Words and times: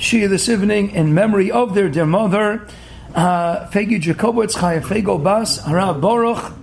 Shia 0.00 0.30
this 0.30 0.48
evening 0.48 0.92
in 0.92 1.12
memory 1.12 1.50
of 1.50 1.74
their 1.74 1.90
dear 1.90 2.06
mother, 2.06 2.66
uh, 3.14 3.66
Fegi 3.66 4.00
Jacobowitz 4.00 4.56
Chayefego 4.56 5.22
Bas, 5.22 5.58
Harav 5.58 6.00
Baruch, 6.00 6.54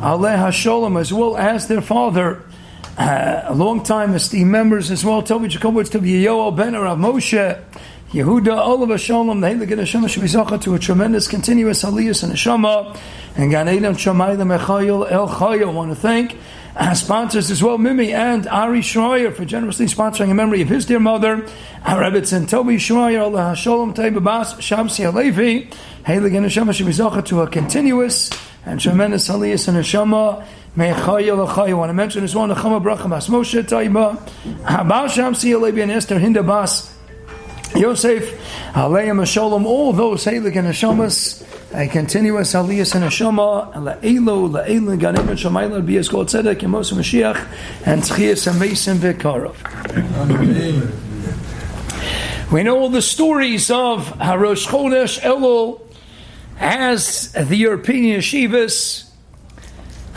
Aleh 0.00 0.36
HaSholem, 0.36 0.98
as 1.00 1.12
well 1.12 1.36
as 1.36 1.68
their 1.68 1.82
father, 1.82 2.42
uh, 2.98 3.42
a 3.44 3.54
long 3.54 3.84
time 3.84 4.12
esteemed 4.14 4.50
members 4.50 4.90
as 4.90 5.04
well, 5.04 5.22
Toby 5.22 5.46
Jacobowitz, 5.46 5.88
Toby 5.88 6.20
Yoel 6.20 6.56
Ben 6.56 6.74
Rav 6.74 6.98
Moshe, 6.98 7.62
Yehuda, 8.10 8.56
Oliver 8.56 8.98
Shalom, 8.98 9.40
the 9.40 9.46
Heilige 9.46 9.68
Neshama 9.68 10.08
should 10.08 10.22
be 10.22 10.28
zacha 10.28 10.60
to 10.60 10.74
a 10.74 10.78
tremendous 10.80 11.28
continuous 11.28 11.84
aliyah 11.84 12.24
and 12.24 12.32
Neshama, 12.32 12.98
and 13.36 13.52
Gan 13.52 13.68
Eden 13.68 13.94
Shamayla 13.94 14.58
Mechayil 14.58 15.08
El 15.08 15.28
Chayil. 15.28 15.68
I 15.68 15.70
want 15.70 15.92
to 15.92 15.94
thank 15.94 16.36
our 16.76 16.94
sponsors 16.94 17.50
as 17.50 17.62
well, 17.62 17.78
Mimi 17.78 18.12
and 18.12 18.46
Ari 18.48 18.80
Schreier 18.80 19.34
for 19.34 19.44
generously 19.44 19.86
sponsoring 19.86 20.30
in 20.30 20.36
memory 20.36 20.62
of 20.62 20.68
his 20.68 20.86
dear 20.86 21.00
mother, 21.00 21.46
Arabitzin 21.82 22.48
Toby 22.48 22.76
Schreier, 22.76 23.22
Allah 23.22 23.54
Shalom 23.56 23.94
Taib 23.94 24.22
Bas, 24.22 24.54
Shamsi 24.54 25.10
Alevi, 25.10 25.72
Heilige 26.04 26.40
Neshama 26.40 26.74
should 26.74 26.86
be 26.86 27.22
to 27.28 27.40
a 27.40 27.46
continuous 27.48 28.30
and 28.64 28.80
tremendous 28.80 29.28
aliyah 29.28 29.68
and 29.68 29.76
Neshama. 29.78 30.46
Chayil. 30.76 31.68
I 31.68 31.72
want 31.74 31.90
to 31.90 31.94
mention 31.94 32.22
as 32.22 32.34
well, 32.34 32.46
Nechama 32.46 32.80
Bracha 32.82 33.08
Moshe 33.28 33.62
Taiba, 33.62 34.16
Habal 34.62 35.06
Shamsi 35.06 35.50
Alevi 35.50 35.82
and 35.82 35.90
Esther 35.90 36.18
Hinda 36.18 36.46
Bas. 36.46 36.96
Yosef, 37.74 38.72
Aleim 38.72 39.24
Shalom, 39.26 39.66
all 39.66 39.92
those 39.92 40.24
Heilig 40.24 40.56
and 40.56 40.68
Hashamas, 40.68 41.44
a 41.72 41.86
continuous 41.86 42.52
Aliyas 42.52 42.94
and 42.96 43.04
Hashama, 43.04 43.72
La'elu, 43.74 44.50
La'elu, 44.50 44.98
Ganem 44.98 45.28
and 45.28 45.38
Shamayla, 45.38 45.86
Bias 45.86 46.08
God 46.08 46.26
Tzedek, 46.26 46.60
Yemos 46.60 46.92
Mashiach, 46.92 47.46
and 47.86 48.02
Tchias 48.02 48.48
and 48.48 48.58
Mason 48.58 48.98
Vikarov. 48.98 49.54
We 52.50 52.64
know 52.64 52.88
the 52.88 53.00
stories 53.00 53.70
of 53.70 54.08
Harosh 54.18 54.66
Chodesh 54.66 55.20
Elul 55.20 55.80
as 56.58 57.30
the 57.32 57.56
European 57.56 58.18
yeshivas. 58.18 59.08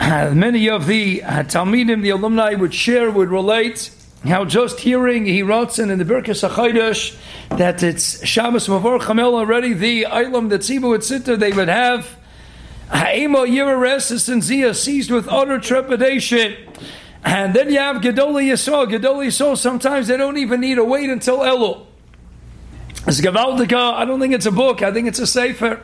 Many 0.00 0.68
of 0.68 0.86
the 0.86 1.20
Talmidim, 1.20 2.02
the 2.02 2.10
alumni 2.10 2.54
would 2.54 2.74
share, 2.74 3.12
would 3.12 3.28
relate 3.30 3.90
how 4.26 4.44
just 4.44 4.80
hearing 4.80 5.26
he 5.26 5.42
writes 5.42 5.78
in 5.78 5.88
the 5.96 6.04
Birkas 6.04 6.48
HaChodesh 6.48 7.16
that 7.58 7.82
it's 7.82 8.26
Shabbos 8.26 8.68
Mavor 8.68 8.98
Chamel 9.00 9.34
already, 9.34 9.74
the 9.74 10.06
Eilam 10.08 10.48
that 10.48 10.62
Tzibu 10.62 10.88
would 10.88 11.04
sit 11.04 11.24
there, 11.24 11.36
they 11.36 11.52
would 11.52 11.68
have 11.68 12.18
Ha'ema 12.88 13.46
Yiraresis 13.46 14.28
and 14.30 14.42
Zia 14.42 14.74
seized 14.74 15.10
with 15.10 15.28
utter 15.28 15.58
trepidation. 15.58 16.56
And 17.24 17.54
then 17.54 17.70
you 17.70 17.78
have 17.78 17.96
Gedoli 17.96 18.50
Yisrael. 18.50 18.86
Gedoli 18.86 19.26
Yisrael, 19.26 19.56
sometimes 19.56 20.08
they 20.08 20.16
don't 20.16 20.36
even 20.36 20.60
need 20.60 20.76
to 20.76 20.84
wait 20.84 21.08
until 21.08 21.38
Elul. 21.38 21.86
It's 23.06 23.20
Gavaldika, 23.20 23.94
I 23.94 24.04
don't 24.04 24.20
think 24.20 24.32
it's 24.32 24.46
a 24.46 24.52
book, 24.52 24.82
I 24.82 24.92
think 24.92 25.08
it's 25.08 25.18
a 25.18 25.26
Sefer. 25.26 25.82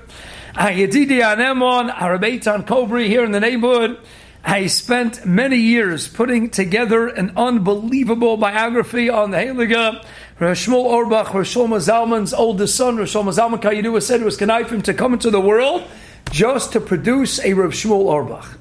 Yedidi 0.55 1.21
Anemon, 1.21 1.91
Arabeitan 1.91 2.67
Kobri 2.67 3.07
here 3.07 3.25
in 3.25 3.33
the 3.33 3.41
neighborhood. 3.41 3.99
I 4.45 4.69
spent 4.69 5.27
many 5.27 5.59
years 5.59 6.09
putting 6.09 6.49
together 6.49 7.09
an 7.09 7.33
unbelievable 7.37 8.39
biography 8.39 9.11
on 9.11 9.33
the 9.33 9.37
Heilige. 9.37 10.05
Shmuel 10.39 10.87
Orbach, 10.87 11.27
Shlomo 11.27 11.79
Zalman's 11.79 12.33
oldest 12.33 12.75
son, 12.75 12.97
Shlomo 12.97 13.33
Zalman 13.35 13.61
Kayidua 13.61 14.03
said 14.03 14.23
it 14.23 14.25
was 14.25 14.41
him 14.41 14.83
to 14.83 14.95
come 14.95 15.13
into 15.13 15.31
the 15.31 15.41
world 15.41 15.85
just 16.31 16.73
to 16.73 16.81
produce 16.81 17.39
a 17.45 17.53
Rav 17.53 17.73
Shmuel 17.73 18.07
Orbach. 18.07 18.57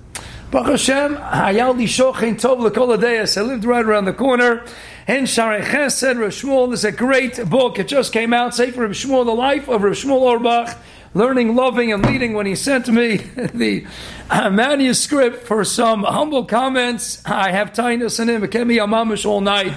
Baruch 0.51 0.71
Hashem, 0.71 1.15
Hayal 1.15 1.75
Lishochein 1.75 2.35
Tov 2.35 2.59
L'Kol 2.59 3.01
I 3.01 3.41
lived 3.41 3.63
right 3.63 3.85
around 3.85 4.05
the 4.05 4.13
corner. 4.13 4.65
In 5.07 5.23
Sharei 5.23 5.61
Rav 5.61 6.31
Shmuel, 6.31 6.67
there's 6.67 6.83
a 6.83 6.91
great 6.91 7.49
book. 7.49 7.79
It 7.79 7.87
just 7.87 8.11
came 8.11 8.33
out, 8.33 8.53
Sefer 8.53 8.81
Rav 8.81 8.91
Shmuel, 8.91 9.25
the 9.25 9.31
life 9.31 9.69
of 9.69 9.83
Rav 9.83 9.93
Shmuel 9.93 10.39
Orbach 10.39 10.77
learning, 11.13 11.55
loving, 11.55 11.91
and 11.91 12.05
leading 12.05 12.33
when 12.33 12.45
he 12.45 12.55
sent 12.55 12.87
me 12.87 13.17
the 13.53 13.85
uh, 14.29 14.49
manuscript 14.49 15.47
for 15.47 15.63
some 15.63 16.03
humble 16.03 16.45
comments. 16.45 17.21
I 17.25 17.51
have 17.51 17.73
tinus 17.73 18.19
in 18.19 18.29
him. 18.29 18.43
It 18.43 18.51
kept 18.51 18.67
me 18.67 18.77
amamish 18.77 19.25
all 19.25 19.41
night. 19.41 19.73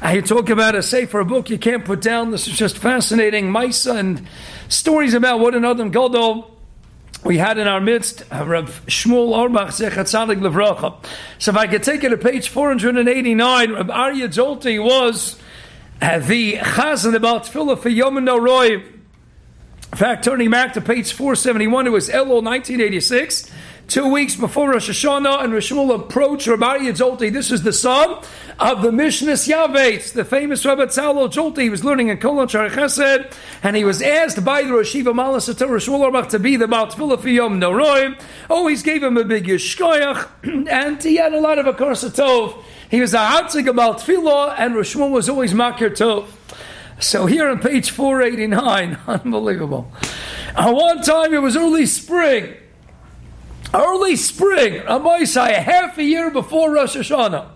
I 0.00 0.20
talk 0.20 0.50
about 0.50 0.74
a 0.74 0.82
safer 0.82 1.24
book 1.24 1.50
you 1.50 1.58
can't 1.58 1.84
put 1.84 2.02
down. 2.02 2.30
This 2.30 2.46
is 2.46 2.56
just 2.56 2.78
fascinating. 2.78 3.50
Maisa 3.50 3.96
and 3.96 4.26
stories 4.68 5.14
about 5.14 5.40
what 5.40 5.54
another 5.54 5.88
Gadol 5.88 6.50
we 7.24 7.38
had 7.38 7.58
in 7.58 7.66
our 7.66 7.80
midst 7.80 8.22
uh, 8.32 8.44
Rav 8.46 8.84
Shmuel 8.86 9.34
Orbach 9.34 9.68
Zechat 9.68 10.04
Tzadik 10.04 10.38
Levracha. 10.38 11.04
So 11.38 11.50
if 11.50 11.56
I 11.56 11.66
could 11.66 11.82
take 11.82 12.04
it 12.04 12.10
to 12.10 12.18
page 12.18 12.48
489, 12.48 13.72
Rav 13.72 13.90
Arya 13.90 14.28
Jolti 14.28 14.82
was 14.82 15.40
uh, 16.00 16.18
the 16.18 16.54
chazan 16.58 17.14
about 17.14 17.44
tefillah 17.44 17.78
for 17.78 17.88
Yom 17.88 18.24
Roy 18.24 18.84
in 19.96 20.00
fact, 20.00 20.24
turning 20.24 20.50
back 20.50 20.74
to 20.74 20.82
page 20.82 21.14
471, 21.14 21.86
it 21.86 21.90
was 21.90 22.10
Elul 22.10 22.44
1986. 22.44 23.50
Two 23.88 24.12
weeks 24.12 24.36
before 24.36 24.72
Rosh 24.72 24.90
Hashanah 24.90 25.42
and 25.42 25.54
Hashanah 25.54 26.00
approached 26.00 26.46
Rabbi 26.46 26.80
Jolti. 26.90 27.32
This 27.32 27.50
is 27.50 27.62
the 27.62 27.72
son 27.72 28.22
of 28.60 28.82
the 28.82 28.92
Mishnah 28.92 29.32
Yavetz, 29.32 30.12
the 30.12 30.26
famous 30.26 30.66
Rabbi 30.66 30.84
Tzalo 30.84 31.32
Jolti. 31.32 31.62
He 31.62 31.70
was 31.70 31.82
learning 31.82 32.08
in 32.08 32.18
Kolon 32.18 32.50
Shar 32.50 32.68
Chesed, 32.68 33.32
and 33.62 33.74
he 33.74 33.84
was 33.84 34.02
asked 34.02 34.44
by 34.44 34.64
the 34.64 34.74
Rosh 34.74 34.94
Hashiva 34.94 35.14
Malas 35.14 35.48
Rosh 35.66 35.88
Hashanah 35.88 36.28
to 36.28 36.38
be 36.40 36.56
the 36.56 36.68
Baal 36.68 36.88
Tfilah 36.88 37.16
Fiyom 37.16 37.56
Noroim. 37.58 38.20
Always 38.50 38.82
oh, 38.82 38.84
gave 38.84 39.02
him 39.02 39.16
a 39.16 39.24
big 39.24 39.46
Yishkoyach, 39.46 40.68
and 40.70 41.02
he 41.02 41.16
had 41.16 41.32
a 41.32 41.40
lot 41.40 41.58
of 41.58 41.66
a 41.66 41.72
Tov. 41.72 42.62
He 42.90 43.00
was 43.00 43.14
a 43.14 43.18
Hatzik 43.18 43.66
about 43.66 44.00
Tfilah, 44.00 44.56
and 44.58 44.74
Hashanah 44.74 45.10
was 45.10 45.30
always 45.30 45.54
Makir 45.54 45.92
Tov. 45.92 46.28
So 46.98 47.26
here 47.26 47.48
on 47.48 47.60
page 47.60 47.90
489, 47.90 48.98
unbelievable. 49.06 49.92
At 50.54 50.70
one 50.70 51.02
time 51.02 51.34
it 51.34 51.42
was 51.42 51.56
early 51.56 51.86
spring. 51.86 52.54
Early 53.74 54.16
spring, 54.16 54.80
Ramoisai, 54.82 55.54
half 55.54 55.98
a 55.98 56.02
year 56.02 56.30
before 56.30 56.72
Rosh 56.72 56.96
Hashanah. 56.96 57.55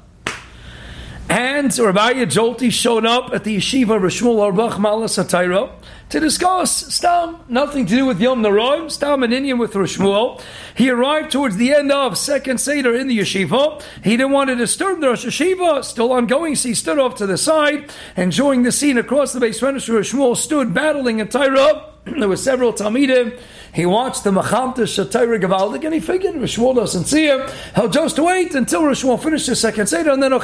And 1.30 1.78
Rabbi 1.78 2.24
Jolti 2.24 2.72
showed 2.72 3.06
up 3.06 3.32
at 3.32 3.44
the 3.44 3.58
yeshiva 3.58 4.00
Rishmul 4.00 4.52
Arbach 4.52 4.72
Malas 4.78 5.70
to 6.08 6.18
discuss 6.18 6.92
Stam, 6.92 7.38
nothing 7.48 7.86
to 7.86 7.94
do 7.94 8.04
with 8.04 8.20
Yom 8.20 8.42
Naroim, 8.42 8.91
Stam 8.91 9.22
and 9.22 9.32
Indian 9.32 9.56
with 9.56 9.74
Rishmuel. 9.74 10.42
He 10.74 10.91
arrived 10.91 11.30
towards 11.30 11.56
the 11.56 11.72
end 11.72 11.92
of 11.92 12.18
second 12.18 12.58
Seder 12.58 12.96
in 12.96 13.06
the 13.06 13.16
yeshiva. 13.16 13.80
He 14.02 14.16
didn't 14.16 14.32
want 14.32 14.50
to 14.50 14.56
disturb 14.56 15.00
the 15.00 15.06
Rosh 15.06 15.24
Yeshiva, 15.24 15.84
still 15.84 16.10
ongoing, 16.10 16.56
so 16.56 16.70
he 16.70 16.74
stood 16.74 16.98
off 16.98 17.14
to 17.18 17.28
the 17.28 17.38
side, 17.38 17.92
enjoying 18.16 18.64
the 18.64 18.72
scene 18.72 18.98
across 18.98 19.32
the 19.32 19.38
base. 19.38 19.60
Rishmuel 19.60 20.36
stood 20.36 20.74
battling 20.74 21.20
in 21.20 21.28
Tyra. 21.28 21.84
there 22.06 22.28
were 22.28 22.36
several 22.36 22.72
Talmidim. 22.72 23.38
He 23.72 23.86
watched 23.86 24.24
the 24.24 24.32
Machamta 24.32 24.78
Shatayra 24.78 25.41
Gavaldik 25.41 25.84
and 25.84 25.94
he 25.94 26.00
figured 26.00 26.34
Rishmuel 26.34 26.74
doesn't 26.74 27.04
see 27.04 27.26
him. 27.26 27.48
He'll 27.76 27.88
just 27.88 28.18
wait 28.18 28.56
until 28.56 28.82
Rishmuel 28.82 29.22
finishes 29.22 29.60
second 29.60 29.86
Seder 29.86 30.10
and 30.10 30.20
then 30.20 30.32
he'll 30.32 30.41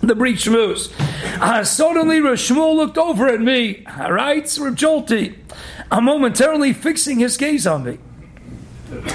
the 0.00 0.14
breach 0.14 0.48
moves. 0.48 0.92
Uh, 1.40 1.64
suddenly, 1.64 2.20
Rishmuel 2.20 2.76
looked 2.76 2.98
over 2.98 3.28
at 3.28 3.40
me, 3.40 3.84
writes 4.08 4.58
Reb 4.58 4.76
Jolti, 4.76 5.36
uh, 5.90 6.00
momentarily 6.00 6.72
fixing 6.72 7.18
his 7.18 7.36
gaze 7.36 7.66
on 7.66 7.84
me. 7.84 7.98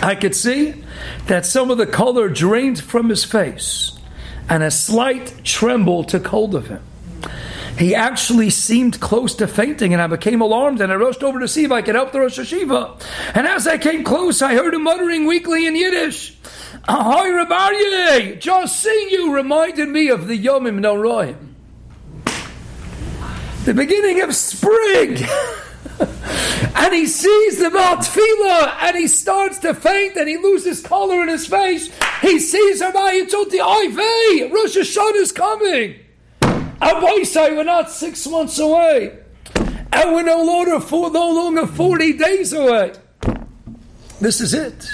I 0.01 0.15
could 0.15 0.35
see 0.35 0.83
that 1.27 1.45
some 1.45 1.71
of 1.71 1.77
the 1.77 1.87
color 1.87 2.29
drained 2.29 2.79
from 2.79 3.09
his 3.09 3.23
face, 3.23 3.97
and 4.49 4.61
a 4.61 4.69
slight 4.69 5.43
tremble 5.43 6.03
took 6.03 6.27
hold 6.27 6.53
of 6.53 6.67
him. 6.67 6.83
He 7.77 7.95
actually 7.95 8.51
seemed 8.51 8.99
close 8.99 9.33
to 9.35 9.47
fainting, 9.47 9.93
and 9.93 10.01
I 10.01 10.05
became 10.05 10.41
alarmed, 10.41 10.79
and 10.79 10.91
I 10.91 10.95
rushed 10.95 11.23
over 11.23 11.39
to 11.39 11.47
see 11.47 11.63
if 11.63 11.71
I 11.71 11.81
could 11.81 11.95
help 11.95 12.11
the 12.11 12.19
Rosh 12.19 12.37
Hashiva. 12.37 13.01
And 13.33 13.47
as 13.47 13.65
I 13.65 13.79
came 13.79 14.03
close, 14.03 14.43
I 14.43 14.53
heard 14.53 14.75
him 14.75 14.83
muttering 14.83 15.25
weakly 15.25 15.65
in 15.65 15.75
Yiddish, 15.75 16.37
Ahoy, 16.85 17.29
Rabarye! 17.29 18.39
Just 18.39 18.81
seeing 18.81 19.09
you 19.09 19.33
reminded 19.33 19.87
me 19.87 20.09
of 20.09 20.27
the 20.27 20.37
Yomim 20.37 20.79
Noroim. 20.79 21.53
The 23.63 23.73
beginning 23.73 24.21
of 24.21 24.35
spring. 24.35 25.17
and 26.75 26.93
he 26.93 27.05
sees 27.05 27.59
the 27.59 27.69
Tefillah 27.69 28.75
and 28.81 28.97
he 28.97 29.07
starts 29.07 29.59
to 29.59 29.73
faint 29.73 30.17
and 30.17 30.27
he 30.27 30.35
loses 30.35 30.81
color 30.81 31.21
in 31.21 31.29
his 31.29 31.47
face. 31.47 31.89
He 32.21 32.39
sees 32.39 32.81
Rabbi 32.81 33.21
Yitzoti 33.21 33.59
Oive! 33.59 34.51
Rosh 34.51 34.75
Hashanah 34.75 35.15
is 35.15 35.31
coming. 35.31 35.99
Aboisai, 36.41 37.55
we're 37.55 37.63
not 37.63 37.91
six 37.91 38.27
months 38.27 38.59
away. 38.59 39.19
And 39.55 40.13
we're 40.13 40.23
no 40.23 40.43
longer, 40.43 40.79
no 40.91 41.31
longer 41.31 41.65
40 41.65 42.13
days 42.17 42.51
away. 42.51 42.91
This 44.19 44.41
is 44.41 44.53
it 44.53 44.89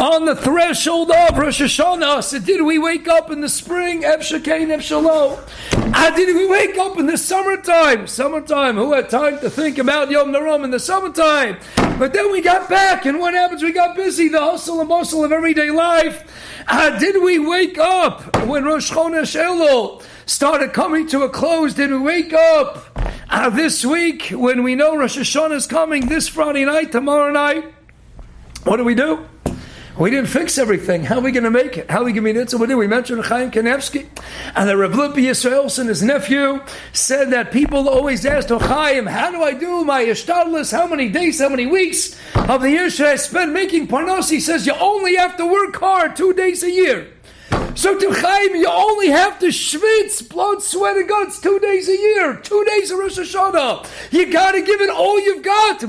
on 0.00 0.24
the 0.24 0.34
threshold 0.36 1.10
of 1.10 1.38
Rosh 1.38 1.60
Hashanah. 1.60 2.22
So 2.24 2.38
did 2.38 2.62
we 2.62 2.78
wake 2.78 3.08
up 3.08 3.30
in 3.30 3.40
the 3.40 3.48
spring? 3.48 4.02
Evshakain, 4.02 4.68
Evshalo. 4.68 5.38
And 5.72 6.16
did 6.16 6.34
we 6.34 6.46
wake 6.46 6.76
up 6.78 6.98
in 6.98 7.06
the 7.06 7.16
summertime? 7.16 8.06
Summertime. 8.06 8.76
Who 8.76 8.92
had 8.92 9.08
time 9.08 9.38
to 9.40 9.50
think 9.50 9.78
about 9.78 10.10
Yom 10.10 10.32
Naram 10.32 10.64
in 10.64 10.70
the 10.70 10.80
summertime? 10.80 11.58
But 11.98 12.12
then 12.12 12.32
we 12.32 12.40
got 12.40 12.68
back, 12.68 13.06
and 13.06 13.20
what 13.20 13.34
happens? 13.34 13.62
We 13.62 13.72
got 13.72 13.94
busy, 13.94 14.28
the 14.28 14.40
hustle 14.40 14.80
and 14.80 14.88
bustle 14.88 15.24
of 15.24 15.32
everyday 15.32 15.70
life. 15.70 16.64
Uh, 16.66 16.98
did 16.98 17.22
we 17.22 17.38
wake 17.38 17.78
up 17.78 18.36
when 18.46 18.64
Rosh 18.64 18.90
Chodesh 18.90 19.40
Elul? 19.40 20.02
started 20.26 20.72
coming 20.72 21.06
to 21.08 21.22
a 21.22 21.28
close. 21.28 21.74
Did 21.74 21.90
we 21.90 21.98
wake 21.98 22.32
up 22.32 22.98
uh, 23.30 23.50
this 23.50 23.84
week 23.84 24.30
when 24.30 24.62
we 24.62 24.74
know 24.74 24.96
Rosh 24.96 25.18
Hashanah 25.18 25.52
is 25.52 25.66
coming 25.66 26.06
this 26.06 26.28
Friday 26.28 26.64
night, 26.64 26.92
tomorrow 26.92 27.30
night? 27.30 27.64
What 28.64 28.78
do 28.78 28.84
we 28.84 28.94
do? 28.94 29.26
We 29.96 30.10
didn't 30.10 30.26
fix 30.26 30.58
everything. 30.58 31.04
How 31.04 31.18
are 31.18 31.20
we 31.20 31.30
going 31.30 31.44
to 31.44 31.52
make 31.52 31.78
it? 31.78 31.88
How 31.88 32.00
are 32.00 32.04
we 32.04 32.12
going 32.12 32.24
to 32.24 32.34
be 32.34 32.40
it? 32.40 32.50
So 32.50 32.58
what 32.58 32.68
did 32.68 32.74
we 32.74 32.88
mention 32.88 33.22
Chaim 33.22 33.52
Kanevsky? 33.52 34.08
And 34.56 34.68
the 34.68 34.76
Rav 34.76 34.92
Lippy 34.92 35.22
Yisraelson, 35.22 35.86
his 35.86 36.02
nephew, 36.02 36.60
said 36.92 37.30
that 37.30 37.52
people 37.52 37.88
always 37.88 38.26
ask 38.26 38.48
to 38.48 38.56
oh, 38.56 38.58
Chaim, 38.58 39.06
how 39.06 39.30
do 39.30 39.40
I 39.44 39.54
do 39.54 39.84
my 39.84 40.04
ishtadlis? 40.04 40.72
How 40.72 40.88
many 40.88 41.10
days, 41.10 41.40
how 41.40 41.48
many 41.48 41.66
weeks 41.66 42.18
of 42.34 42.62
the 42.62 42.70
year 42.70 42.90
should 42.90 43.06
I 43.06 43.14
spend 43.14 43.54
making 43.54 43.86
parnos? 43.86 44.28
He 44.30 44.40
says 44.40 44.66
you 44.66 44.74
only 44.74 45.14
have 45.14 45.36
to 45.36 45.46
work 45.46 45.76
hard 45.76 46.16
two 46.16 46.32
days 46.32 46.64
a 46.64 46.70
year. 46.72 47.13
So 47.84 47.98
to 47.98 48.12
Chaim, 48.12 48.56
you 48.56 48.66
only 48.66 49.08
have 49.08 49.38
to 49.40 49.48
schwitz, 49.48 50.26
blood, 50.26 50.62
sweat, 50.62 50.96
and 50.96 51.06
guts 51.06 51.38
two 51.38 51.58
days 51.58 51.86
a 51.86 51.94
year, 51.94 52.34
two 52.36 52.64
days 52.64 52.90
of 52.90 52.98
Rosh 52.98 53.18
Hashanah. 53.18 53.86
You 54.10 54.32
got 54.32 54.52
to 54.52 54.62
give 54.62 54.80
it 54.80 54.88
all 54.88 55.20
you've 55.20 55.42
got. 55.42 55.82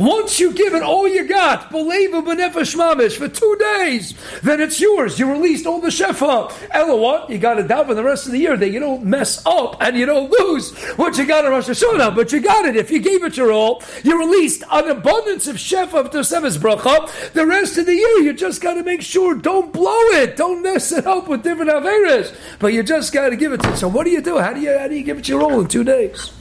Once 0.00 0.40
you 0.40 0.52
give 0.52 0.74
it 0.74 0.82
all 0.82 1.06
you 1.06 1.28
got, 1.28 1.70
believe 1.70 2.12
in 2.12 2.24
mamish 2.24 3.16
for 3.16 3.28
two 3.28 3.56
days, 3.60 4.14
then 4.42 4.60
it's 4.60 4.80
yours. 4.80 5.16
You 5.16 5.30
released 5.30 5.64
all 5.64 5.80
the 5.80 5.90
shefa. 5.90 6.52
Ella, 6.72 6.96
what? 6.96 7.30
You 7.30 7.38
got 7.38 7.54
to 7.54 7.62
daven 7.62 7.94
the 7.94 8.02
rest 8.02 8.26
of 8.26 8.32
the 8.32 8.38
year 8.38 8.56
that 8.56 8.70
you 8.70 8.80
don't 8.80 9.04
mess 9.04 9.40
up 9.46 9.80
and 9.80 9.96
you 9.96 10.06
don't 10.06 10.28
lose 10.40 10.76
what 10.96 11.16
you 11.16 11.24
got 11.24 11.44
in 11.44 11.52
Rosh 11.52 11.68
Hashanah. 11.68 12.16
But 12.16 12.32
you 12.32 12.40
got 12.40 12.64
it. 12.64 12.74
If 12.74 12.90
you 12.90 12.98
gave 12.98 13.22
it 13.22 13.36
your 13.36 13.52
all, 13.52 13.80
you 14.02 14.18
released 14.18 14.64
an 14.72 14.88
abundance 14.88 15.46
of 15.46 15.54
shefa 15.54 15.94
of 15.94 16.10
Tosevis 16.10 16.58
bracha. 16.58 17.32
The 17.32 17.46
rest 17.46 17.78
of 17.78 17.86
the 17.86 17.94
year, 17.94 18.18
you 18.22 18.32
just 18.32 18.60
got 18.60 18.74
to 18.74 18.87
make 18.88 19.02
sure, 19.02 19.34
don't 19.34 19.70
blow 19.70 20.00
it, 20.16 20.36
don't 20.36 20.62
mess 20.62 20.92
it 20.92 21.06
up 21.06 21.28
with 21.28 21.42
different 21.42 21.70
Averas. 21.70 22.34
But 22.58 22.72
you 22.72 22.82
just 22.82 23.12
got 23.12 23.28
to 23.28 23.36
give 23.36 23.52
it 23.52 23.60
to 23.62 23.76
So 23.76 23.86
what 23.86 24.04
do 24.04 24.10
you 24.10 24.22
do? 24.22 24.38
How 24.38 24.54
do 24.54 24.60
you, 24.60 24.76
how 24.78 24.88
do 24.88 24.94
you 24.94 25.02
give 25.02 25.18
it 25.18 25.28
your 25.28 25.42
all 25.42 25.60
in 25.60 25.68
two 25.68 25.84
days? 25.84 26.32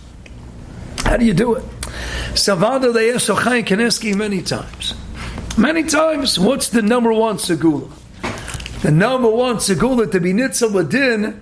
How 1.03 1.17
do 1.17 1.25
you 1.25 1.33
do 1.33 1.55
it? 1.55 1.63
Savada, 2.33 2.93
they 2.93 3.13
asked 3.13 3.27
Chaim 3.27 3.65
Kanevsky 3.65 4.15
many 4.15 4.41
times. 4.41 4.93
Many 5.57 5.83
times, 5.83 6.39
what's 6.39 6.69
the 6.69 6.81
number 6.81 7.11
one 7.11 7.35
segula? 7.35 7.91
The 8.81 8.91
number 8.91 9.29
one 9.29 9.57
segula 9.57 10.09
to 10.11 10.19
be 10.21 10.31
nitzah 10.31 10.71
ladin 10.71 11.41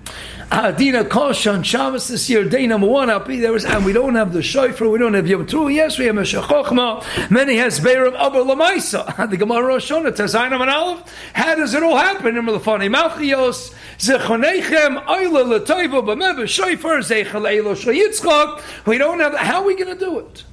Adina 0.51 1.03
Kosh 1.03 1.47
on 1.47 1.63
Shabbos 1.63 2.07
this 2.07 2.29
year, 2.29 2.45
day 2.45 2.67
number 2.67 2.85
one, 2.87 3.09
I'll 3.09 3.19
be 3.19 3.39
there, 3.39 3.55
and 3.55 3.83
we 3.83 3.93
don't 3.93 4.15
have 4.15 4.31
the 4.31 4.43
Shofar, 4.43 4.87
we 4.87 4.99
don't 4.99 5.15
have 5.15 5.27
Yom 5.27 5.47
Tru. 5.47 5.69
Yes, 5.69 5.97
we 5.97 6.05
have 6.05 6.15
Meshach 6.15 6.43
Chochma. 6.43 7.03
Many 7.31 7.57
has 7.57 7.79
Beir 7.79 8.05
of 8.05 8.13
Abba 8.13 8.37
Lamaisa. 8.37 9.29
The 9.29 9.37
Gemara 9.37 9.65
Rosh 9.65 9.91
Hashanah, 9.91 10.11
Tazayinam 10.11 10.61
and 10.61 10.69
Aleph. 10.69 11.13
How 11.33 11.55
does 11.55 11.73
it 11.73 11.81
all 11.81 11.97
happen? 11.97 12.37
In 12.37 12.45
Melafani 12.45 12.95
Malchios, 12.95 13.73
Zechonechem, 13.97 15.03
Oila 15.05 15.59
Latoivo, 15.59 16.03
Bameba, 16.03 16.47
Shofar, 16.47 16.99
Zechel 16.99 17.25
Eilo 17.25 17.73
Shayitzchok. 17.75 18.85
We 18.85 18.99
don't 18.99 19.19
have, 19.19 19.33
how 19.33 19.61
are 19.61 19.65
we 19.65 19.75
going 19.75 19.97
to 19.97 20.05
do 20.05 20.19
it? 20.19 20.43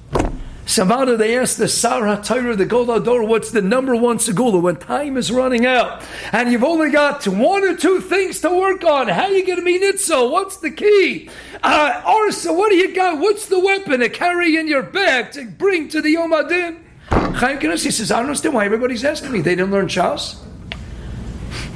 Savada, 0.65 1.17
they 1.17 1.37
asked 1.37 1.57
the 1.57 1.67
Sarah 1.67 2.21
Torah, 2.23 2.55
the 2.55 2.65
Gold 2.65 2.89
Ador, 2.89 3.25
what's 3.25 3.51
the 3.51 3.61
number 3.61 3.95
one 3.95 4.17
segula 4.17 4.61
when 4.61 4.77
time 4.77 5.17
is 5.17 5.29
running 5.29 5.65
out 5.65 6.01
and 6.31 6.51
you've 6.51 6.63
only 6.63 6.89
got 6.89 7.27
one 7.27 7.63
or 7.63 7.75
two 7.75 7.99
things 7.99 8.39
to 8.41 8.49
work 8.49 8.83
on? 8.85 9.09
How 9.09 9.23
are 9.23 9.31
you 9.31 9.45
going 9.45 9.59
to 9.59 9.65
be 9.65 9.79
nitzo? 9.79 10.31
What's 10.31 10.57
the 10.57 10.71
key? 10.71 11.29
Uh, 11.61 12.01
Arsa, 12.05 12.55
what 12.55 12.69
do 12.69 12.77
you 12.77 12.95
got? 12.95 13.19
What's 13.19 13.47
the 13.47 13.59
weapon 13.59 13.99
to 13.99 14.09
carry 14.09 14.55
in 14.55 14.67
your 14.67 14.83
bag 14.83 15.31
to 15.33 15.45
bring 15.45 15.89
to 15.89 16.01
the 16.01 16.11
Yom 16.11 16.31
Adin? 16.31 16.83
Chaim 17.09 17.59
Kanevsky 17.59 17.91
says, 17.91 18.11
I 18.11 18.17
don't 18.17 18.27
understand 18.27 18.55
why 18.55 18.65
everybody's 18.65 19.03
asking 19.03 19.33
me. 19.33 19.41
They 19.41 19.55
didn't 19.55 19.71
learn 19.71 19.87
Shas. 19.87 20.42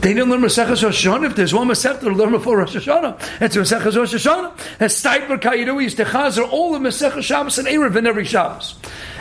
They 0.01 0.13
didn't 0.13 0.29
learn 0.29 0.41
Maseches 0.41 0.83
Rosh 0.83 1.05
Hashanah. 1.05 1.31
If 1.31 1.35
there's 1.35 1.53
one 1.53 1.67
Masech 1.67 1.99
to 2.01 2.09
learn 2.09 2.31
before 2.31 2.59
Rosh 2.59 2.75
Hashanah, 2.75 3.41
it's 3.41 3.55
Maseches 3.57 3.97
Rosh 3.97 4.13
Hashanah. 4.13 4.51
And 4.79 4.91
Steipler 4.91 5.39
Kayidu 5.39 5.81
used 5.81 5.97
to 5.97 6.05
chazer 6.05 6.47
all 6.47 6.71
the 6.71 6.79
Maseches 6.79 7.23
Shabbos 7.23 7.57
and 7.57 7.67
Erev 7.67 7.95
in 7.95 8.05
every 8.05 8.23
Shabbos. 8.23 8.75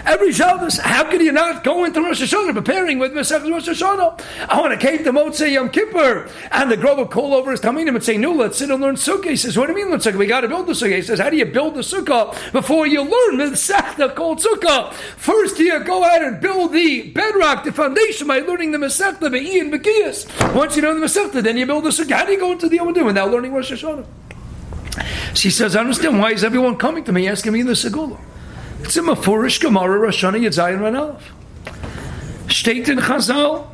Every 0.06 0.30
Shabbos, 0.30 0.78
how 0.78 1.10
could 1.10 1.20
you 1.20 1.32
not 1.32 1.64
go 1.64 1.84
into 1.84 2.00
Rosh 2.00 2.22
Hashanah 2.22 2.54
preparing 2.54 3.00
with 3.00 3.12
Masech 3.12 3.42
Rosh 3.50 3.68
Hashanah? 3.68 4.22
I 4.48 4.60
want 4.60 4.72
to 4.72 4.78
came 4.78 5.02
the 5.02 5.10
Motzei 5.10 5.54
Yom 5.54 5.68
Kippur, 5.68 6.28
and 6.52 6.70
the 6.70 6.76
Grover 6.76 7.06
call 7.06 7.34
over 7.34 7.50
his 7.50 7.60
Taminim 7.60 7.96
and 7.96 8.04
say, 8.04 8.16
"No, 8.16 8.30
let's 8.30 8.56
sit 8.56 8.70
and 8.70 8.80
learn 8.80 8.94
Sukkah." 8.94 9.30
He 9.30 9.36
says, 9.36 9.58
"What 9.58 9.66
do 9.66 9.72
you 9.72 9.78
mean, 9.78 9.90
learn 9.90 9.98
Sukkah? 9.98 10.16
We 10.16 10.26
got 10.26 10.42
to 10.42 10.48
build 10.48 10.68
the 10.68 10.74
Sukkah." 10.74 10.94
He 10.94 11.02
says, 11.02 11.18
"How 11.18 11.28
do 11.28 11.36
you 11.36 11.44
build 11.44 11.74
the 11.74 11.80
Sukkah 11.80 12.52
before 12.52 12.86
you 12.86 13.00
learn 13.02 13.38
the 13.38 13.56
Masechta 13.56 14.14
called 14.14 14.38
Sukkah? 14.38 14.92
First, 14.92 15.58
you 15.58 15.78
go 15.80 16.04
out 16.04 16.22
and 16.22 16.40
build 16.40 16.72
the 16.72 17.10
bedrock, 17.10 17.64
the 17.64 17.72
foundation 17.72 18.28
by 18.28 18.38
learning 18.38 18.70
the 18.70 18.78
Masechta, 18.78 19.28
the 19.28 19.58
and 19.58 19.72
Bekiyas. 19.72 20.54
Once 20.54 20.76
you 20.76 20.82
know 20.82 20.94
the 20.94 21.04
Masechta, 21.04 21.42
then 21.42 21.56
you 21.56 21.66
build 21.66 21.82
the 21.82 21.90
Sukkah. 21.90 22.12
How 22.12 22.26
do 22.26 22.32
you 22.32 22.38
go 22.38 22.52
into 22.52 22.68
the 22.68 22.76
Yom 22.76 22.94
without 22.94 23.32
learning 23.32 23.52
Rosh 23.52 23.72
Hashanah?" 23.72 24.04
She 25.34 25.50
says, 25.50 25.76
I 25.76 25.80
understand 25.80 26.18
why 26.18 26.30
is 26.30 26.44
everyone 26.44 26.76
coming 26.76 27.04
to 27.04 27.12
me 27.12 27.28
asking 27.28 27.52
me 27.52 27.62
the 27.62 27.72
Segula? 27.72 28.18
It's 28.80 28.96
a 28.96 29.00
Mafurish 29.00 29.60
Gemara 29.60 29.98
Roshana 29.98 30.38
Yitzayin 30.38 30.78
Ranov. 30.78 31.20
State 32.50 32.88
in 32.88 32.98
Chazal. 32.98 33.66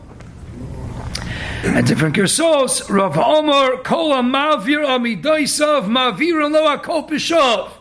And 1.64 1.86
different 1.86 2.16
Gersos, 2.16 2.88
Rav 2.88 3.16
Omar, 3.16 3.78
Kol 3.78 4.10
Mavir 4.22 4.84
Amidaisav, 4.84 5.84
Mavir 5.84 6.50
Lo 6.50 6.76
Akol 6.76 7.72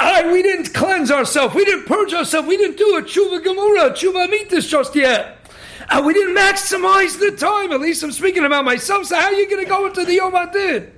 I, 0.00 0.32
we 0.32 0.42
didn't 0.42 0.72
cleanse 0.74 1.10
ourselves. 1.10 1.54
We 1.54 1.64
didn't 1.64 1.86
purge 1.86 2.12
ourselves. 2.12 2.48
We 2.48 2.56
didn't 2.56 2.76
do 2.76 2.96
a 2.96 3.02
tshuva 3.02 3.42
gemura, 3.42 3.90
tshuva 3.90 4.28
mitas 4.28 4.68
just 4.68 4.94
yet. 4.94 5.38
And 5.88 6.06
we 6.06 6.14
didn't 6.14 6.36
maximize 6.36 7.18
the 7.18 7.36
time. 7.36 7.72
At 7.72 7.80
least 7.80 8.02
I'm 8.02 8.12
speaking 8.12 8.44
about 8.44 8.64
myself. 8.64 9.06
So 9.06 9.16
how 9.16 9.26
are 9.26 9.32
you 9.32 9.48
going 9.48 9.64
to 9.64 9.68
go 9.68 9.86
into 9.86 10.04
the 10.04 10.14
Yom 10.14 10.34
Adin? 10.34 10.92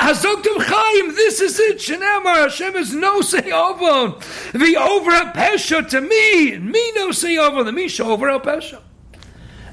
Azoktim 0.00 0.62
Chaim, 0.62 1.14
this 1.14 1.40
is 1.40 1.58
it. 1.58 1.78
Shenamar 1.78 2.42
Hashem 2.42 2.76
is 2.76 2.94
no 2.94 3.20
say 3.20 3.50
ovon. 3.50 4.14
The 4.52 4.76
over 4.76 5.10
pesha 5.32 5.88
to 5.88 6.00
me, 6.00 6.56
me 6.58 6.92
no 6.94 7.10
say 7.10 7.36
ovon. 7.36 7.66
The 7.66 7.72
misha 7.72 8.04
over 8.04 8.26
pesha. 8.38 8.80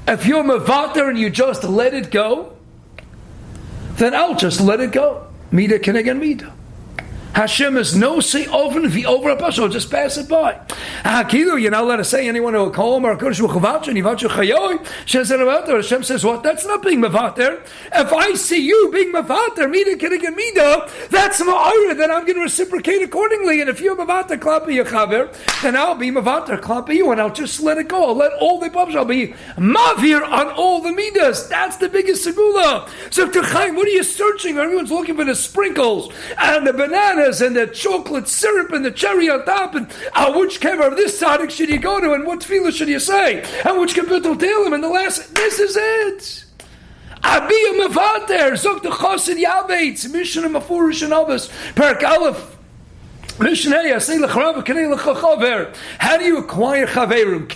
If 0.08 0.26
you're 0.26 0.44
mavater 0.44 1.10
and 1.10 1.18
you 1.18 1.30
just 1.30 1.64
let 1.64 1.94
it 1.94 2.12
go, 2.12 2.56
then 3.98 4.14
I'll 4.14 4.36
just 4.36 4.62
let 4.62 4.80
it 4.80 4.92
go. 4.92 5.28
Mida 5.52 5.80
can 5.80 5.96
again 5.96 6.20
mida. 6.20 6.54
Hashem 7.36 7.78
is 7.78 7.96
no 7.96 8.20
say 8.20 8.48
often 8.48 8.86
if 8.86 8.94
he 8.94 9.06
over 9.06 9.30
a 9.30 9.36
person, 9.36 9.70
just 9.72 9.92
pass 9.92 10.18
it 10.18 10.28
by. 10.28 10.60
Hakilu, 11.04 11.62
you're 11.62 11.72
not 11.72 11.84
allowed 11.84 11.98
to 11.98 12.04
say 12.04 12.28
anyone 12.28 12.54
who 12.54 12.62
will 12.62 12.72
call 12.72 12.98
him 12.98 13.06
or 13.06 13.16
Kodesh 13.16 13.46
Vuchavach 13.46 13.88
and 13.88 13.98
Yivachu 13.98 14.30
Chayoy. 14.30 14.86
Hashem 15.76 16.04
says 16.04 16.24
what? 16.24 16.44
That's 16.44 16.66
not 16.66 16.82
being 16.82 17.02
Mavater. 17.02 17.62
If 17.94 18.14
I 18.14 18.34
see 18.34 18.66
you 18.66 18.90
being 18.92 19.12
Mavater, 19.12 19.70
Mida 19.70 19.96
Kinigan 19.96 20.36
Mida, 20.36 20.90
that's 21.10 21.42
Ma'ira, 21.42 21.98
then 21.98 22.10
I'm 22.10 22.24
going 22.26 22.36
to 22.36 22.42
reciprocate 22.42 23.02
accordingly. 23.02 23.62
And 23.62 23.70
if 23.70 23.82
you're 23.82 23.96
Mavater 23.96 24.38
Klapi 24.38 24.82
Yachaver, 24.84 25.62
then 25.62 25.76
I'll 25.76 25.96
be 25.96 26.12
Mavater 26.12 26.60
Klapi 26.60 26.96
you 26.96 27.12
and 27.12 27.20
I'll 27.20 27.34
just 27.34 27.62
let 27.62 27.78
it 27.78 27.90
go. 27.90 28.08
I'll 28.08 28.16
let 28.16 28.32
all 28.34 28.60
the 28.60 28.70
Babs, 28.70 28.96
I'll 28.96 29.06
be 29.06 29.36
Mavir 29.58 30.22
on 30.24 30.48
all 30.50 30.82
the 30.82 30.92
Midas. 30.92 31.48
That's 31.48 31.78
the 31.78 31.90
biggest 31.90 32.26
Segula. 32.26 32.90
So, 33.14 33.30
Chaim, 33.32 33.76
what 33.76 33.88
are 33.88 33.92
you 33.92 34.04
searching? 34.04 34.58
Everyone's 34.58 34.92
looking 34.92 35.16
for 35.16 35.26
the 35.26 35.36
sprinkles 35.36 36.14
and 36.38 36.66
the 36.66 36.74
bananas 36.74 37.25
bananas 37.26 37.42
and 37.42 37.56
the 37.56 37.68
chocolate 37.68 38.28
syrup 38.28 38.72
and 38.72 38.86
the 38.86 38.92
cherry 38.92 39.30
on 39.30 39.46
top, 39.46 39.76
and 39.76 39.88
uh, 40.14 40.34
which 40.34 40.60
kever 40.60 40.88
of 40.88 40.98
this 40.98 41.22
tzaddik 41.22 41.50
should 41.50 41.70
you 41.70 41.80
go 41.80 42.00
to, 42.00 42.14
and 42.14 42.26
what 42.26 42.40
tefillah 42.40 42.72
should 42.72 42.90
you 42.90 43.00
say, 43.00 43.42
and 43.66 43.80
which 43.80 43.96
kapitel 43.96 44.42
him, 44.42 44.74
and 44.74 44.84
the 44.84 44.90
last, 44.90 45.34
this 45.36 45.60
is 45.60 45.76
it. 45.78 46.46
Abi 47.24 47.56
Mavater, 47.80 48.52
Zok 48.54 48.84
the 48.84 48.90
Chosid 48.90 49.42
Yavetz, 49.42 50.12
Mishnah 50.12 50.48
Mafurish 50.48 51.04
and 51.04 51.14
Abbas, 51.14 51.50
Perak 51.76 52.04
Aleph, 52.04 52.58
how 53.38 53.44
do 56.18 56.24
you 56.24 56.38
acquire 56.38 56.88
chaverim? 56.88 57.52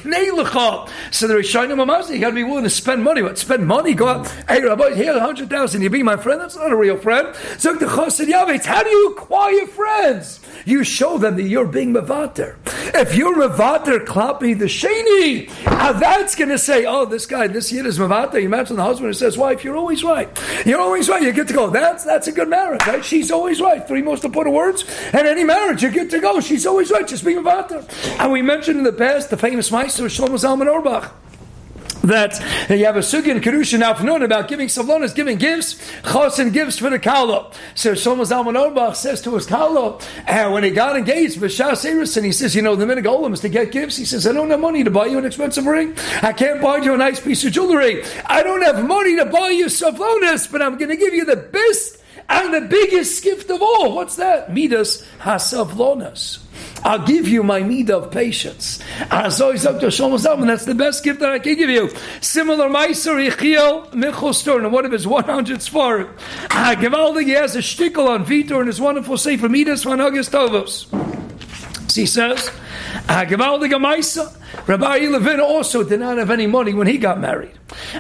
So 1.14 1.28
the 1.28 1.36
Rishonim 1.36 1.80
Amazi, 1.80 2.16
you 2.16 2.20
got 2.20 2.30
to 2.30 2.36
be 2.36 2.44
willing 2.44 2.66
to 2.66 2.70
spend 2.70 3.02
money. 3.02 3.22
What? 3.22 3.38
Spend 3.38 3.66
money? 3.66 3.94
Go 3.94 4.10
out. 4.10 4.28
Hey, 4.50 4.62
Rabbi, 4.62 4.96
here, 4.96 5.16
a 5.16 5.22
hundred 5.22 5.50
thousand. 5.50 5.82
You 5.82 5.90
be 5.90 6.04
my 6.04 6.18
friend? 6.18 6.42
That's 6.42 6.58
not 6.58 6.74
a 6.74 6.76
real 6.76 6.98
friend. 6.98 7.34
So 7.58 7.76
the 7.76 7.86
Chosid 7.86 8.66
How 8.66 8.84
do 8.84 8.90
you 8.90 9.12
acquire 9.12 9.68
friends? 9.68 10.42
You 10.66 10.84
show 10.84 11.18
them 11.18 11.38
that 11.38 11.44
you're 11.44 11.66
being 11.66 11.94
mavater. 11.94 12.58
If 12.94 13.16
you're 13.16 13.36
mavater, 13.36 14.06
klapi 14.06 14.60
the 14.60 14.66
sheni, 14.66 15.48
now 15.66 15.94
that's 15.94 16.36
going 16.36 16.50
to 16.50 16.58
say, 16.58 16.86
oh, 16.86 17.06
this 17.06 17.26
guy, 17.26 17.48
this 17.48 17.72
yid 17.72 17.86
is 17.86 17.98
mavater. 17.98 18.40
You 18.40 18.48
imagine 18.48 18.76
the 18.76 18.84
husband 18.84 19.08
who 19.08 19.14
says, 19.14 19.38
wife, 19.38 19.64
you're 19.64 19.78
always 19.78 20.04
right. 20.04 20.30
You're 20.66 20.82
always 20.82 21.08
right. 21.08 21.24
You 21.24 21.32
get 21.32 21.48
to 21.48 21.54
go. 21.54 21.70
That's 21.70 22.04
that's 22.04 22.28
a 22.28 22.34
good 22.34 22.50
marriage, 22.50 22.86
right? 22.86 23.04
She's 23.04 23.32
always 23.32 23.62
right. 23.62 23.88
Three 23.88 24.02
most 24.02 24.26
important 24.26 24.56
words. 24.56 24.84
And 25.14 25.26
any 25.26 25.44
marriage 25.44 25.69
marriage, 25.70 25.84
you're 25.84 25.92
good 25.92 26.10
to 26.10 26.20
go. 26.20 26.40
She's 26.40 26.66
always 26.66 26.90
right. 26.90 27.08
Just 27.08 27.24
being 27.24 27.44
vata. 27.44 27.88
And 28.20 28.32
we 28.32 28.42
mentioned 28.42 28.80
in 28.80 28.84
the 28.84 28.94
past 28.94 29.30
the 29.30 29.38
famous 29.38 29.72
Meister 29.72 30.04
Shlomo 30.06 30.36
Zalman 30.36 30.68
Orbach 30.68 31.12
that 32.02 32.40
you 32.70 32.86
have 32.86 32.96
a 32.96 33.00
sugi 33.00 33.30
and 33.30 33.46
in 33.46 33.54
Kedushin 33.54 33.86
afternoon 33.86 34.24
about 34.24 34.48
giving 34.48 34.68
savlonas, 34.68 35.14
giving 35.14 35.38
gifts, 35.38 35.76
chosin 36.02 36.52
gifts 36.52 36.80
for 36.80 36.90
the 36.90 36.98
kala. 36.98 37.52
So 37.76 37.92
Shlomo 37.92 38.26
Zalman 38.26 38.56
Orbach 38.56 38.96
says 38.96 39.22
to 39.24 39.36
his 39.36 39.46
kala, 39.46 40.00
and 40.26 40.48
uh, 40.48 40.52
when 40.52 40.64
he 40.64 40.72
got 40.72 40.96
engaged 40.96 41.40
with 41.40 41.52
Shas 41.52 41.86
Erison, 41.86 42.24
he 42.24 42.32
says, 42.32 42.56
you 42.56 42.62
know, 42.62 42.76
the 42.76 42.88
minute 42.88 43.04
goal 43.04 43.32
is 43.32 43.42
to 43.42 43.50
get 43.50 43.72
gifts. 43.72 43.98
He 43.98 44.06
says, 44.06 44.26
I 44.26 44.32
don't 44.32 44.50
have 44.50 44.62
money 44.62 44.84
to 44.84 44.90
buy 44.90 45.06
you 45.08 45.20
an 45.20 45.26
expensive 45.26 45.66
ring. 45.66 45.96
I 46.24 46.34
can't 46.34 46.62
buy 46.62 46.78
you 46.78 46.94
a 46.94 46.98
nice 46.98 47.20
piece 47.20 47.44
of 47.46 47.52
jewelry. 47.52 48.04
I 48.26 48.42
don't 48.44 48.64
have 48.64 48.88
money 48.88 49.18
to 49.18 49.26
buy 49.26 49.50
you 49.50 49.66
savlonas, 49.66 50.52
but 50.52 50.62
I'm 50.62 50.78
going 50.78 50.90
to 50.90 50.98
give 50.98 51.14
you 51.14 51.26
the 51.26 51.36
best 51.36 51.99
and 52.30 52.54
the 52.54 52.62
biggest 52.62 53.24
gift 53.24 53.50
of 53.50 53.62
all. 53.62 53.96
What's 53.96 54.16
that? 54.18 54.54
Midas 54.54 55.04
hasavlonas. 55.20 56.40
I'll 56.84 57.06
give 57.06 57.28
you 57.28 57.44
my 57.44 57.62
need 57.62 57.90
of 57.90 58.12
patience. 58.12 58.80
And 59.00 59.32
that's 59.32 60.66
the 60.66 60.76
best 60.78 61.04
gift 61.04 61.20
that 61.20 61.32
I 61.32 61.40
can 61.40 61.56
give 61.56 61.70
you. 61.70 61.90
Similar 62.22 62.70
Meiser 62.70 63.30
Yechiel 63.30 63.94
Michal 63.94 64.34
Stern, 64.34 64.72
one 64.72 64.86
of 64.86 64.92
his 64.92 65.08
100 65.08 65.60
Sfarim. 65.60 66.10
Ah, 66.52 66.76
Givaldi, 66.78 67.26
he 67.26 67.32
has 67.32 67.56
a 67.56 67.60
shtickle 67.60 68.08
on 68.08 68.26
Vitor 68.26 68.60
and 68.60 68.68
his 68.68 68.80
wonderful 68.80 69.18
Sefer 69.18 69.50
Midas 69.50 69.84
von 69.84 70.00
August 70.00 70.32
Tovos. 70.32 70.88
He 71.94 72.06
says, 72.06 72.52
Gemaisa. 73.10 74.36
Rabbi 74.68 75.08
Levin 75.08 75.40
also 75.40 75.84
did 75.84 76.00
not 76.00 76.18
have 76.18 76.30
any 76.30 76.48
money 76.48 76.74
when 76.74 76.88
he 76.88 76.98
got 76.98 77.20
married. 77.20 77.52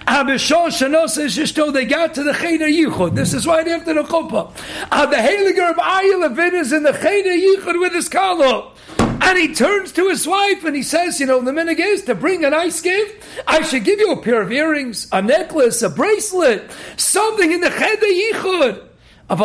Abishon 0.07 0.67
Shanos 0.67 1.33
just 1.33 1.55
told 1.55 1.73
they 1.73 1.85
got 1.85 2.13
to 2.15 2.23
the 2.23 2.33
Cheder 2.33 2.67
Yichud. 2.67 3.15
This 3.15 3.33
is 3.33 3.47
right 3.47 3.67
after 3.67 3.93
the 3.93 4.03
Chuppah. 4.03 4.51
Uh, 4.91 5.05
the 5.07 5.15
Heiliger 5.17 5.75
Rabbi 5.75 6.15
Levin 6.17 6.55
is 6.55 6.71
in 6.71 6.83
the 6.83 6.91
Cheder 6.91 7.29
Yichud 7.29 7.79
with 7.79 7.93
his 7.93 8.09
kalo. 8.09 8.73
And 9.21 9.37
he 9.37 9.53
turns 9.53 9.91
to 9.93 10.07
his 10.07 10.27
wife 10.27 10.63
and 10.63 10.75
he 10.75 10.83
says, 10.83 11.19
You 11.19 11.25
know, 11.25 11.41
the 11.41 11.51
minig 11.51 11.79
is 11.79 12.03
to 12.03 12.15
bring 12.15 12.45
a 12.45 12.49
nice 12.49 12.81
gift. 12.81 13.23
I 13.47 13.61
should 13.61 13.83
give 13.83 13.99
you 13.99 14.11
a 14.11 14.21
pair 14.21 14.41
of 14.41 14.51
earrings, 14.51 15.07
a 15.11 15.21
necklace, 15.21 15.81
a 15.81 15.89
bracelet, 15.89 16.71
something 16.97 17.51
in 17.51 17.61
the 17.61 17.69
Cheder 17.69 18.05
Yichud. 18.05 18.85
I 19.31 19.35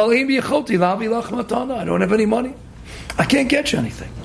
don't 1.84 2.00
have 2.00 2.12
any 2.12 2.26
money. 2.26 2.54
I 3.18 3.24
can't 3.24 3.48
get 3.48 3.72
you 3.72 3.78
anything. 3.78 4.23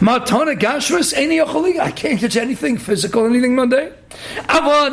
Matana 0.00 0.58
gashras 0.58 1.12
any 1.14 1.40
I 1.40 1.90
can't 1.90 2.18
get 2.18 2.34
anything 2.34 2.78
physical, 2.78 3.26
anything 3.26 3.54
mundane. 3.54 3.92
Matana 4.48 4.90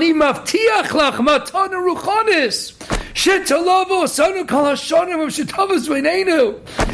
ruchanis. 1.88 2.74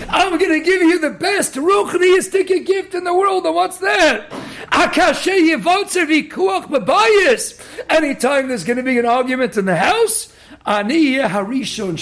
I'm 0.09 0.37
going 0.37 0.51
to 0.51 0.59
give 0.59 0.81
you 0.83 0.99
the 0.99 1.09
best 1.09 1.55
ruchniistic 1.55 2.65
gift 2.67 2.93
in 2.93 3.03
the 3.03 3.13
world. 3.15 3.45
And 3.47 3.55
what's 3.55 3.79
that? 3.79 4.29
Akashe 4.71 5.49
yivotzer 5.49 6.05
v'kuach 6.05 6.67
b'bayis. 6.67 7.59
Anytime 7.89 8.47
there's 8.47 8.63
going 8.63 8.77
to 8.77 8.83
be 8.83 8.99
an 8.99 9.07
argument 9.07 9.57
in 9.57 9.65
the 9.65 9.75
house, 9.75 10.31
ani 10.67 11.15
harishon. 11.15 11.97